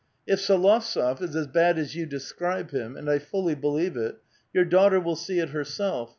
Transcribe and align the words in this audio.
If 0.25 0.39
S61ovtsof 0.39 1.21
is 1.21 1.35
as 1.35 1.45
bad 1.45 1.77
as 1.77 1.93
you 1.95 2.07
describe 2.07 2.71
him,— 2.71 2.97
and 2.97 3.07
I 3.07 3.19
fully 3.19 3.53
believe 3.53 3.95
it, 3.95 4.15
—•your 4.51 4.65
daughter 4.65 4.99
will 4.99 5.15
see 5.15 5.37
it 5.37 5.49
herself. 5.49 6.09